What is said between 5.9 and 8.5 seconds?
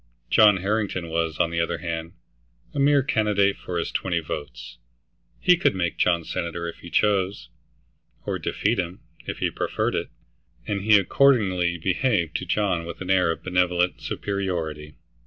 John senator if he chose, or